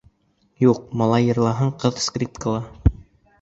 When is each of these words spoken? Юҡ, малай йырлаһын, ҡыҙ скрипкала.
Юҡ, 0.63 0.79
малай 1.01 1.27
йырлаһын, 1.31 1.75
ҡыҙ 1.85 2.01
скрипкала. 2.07 2.65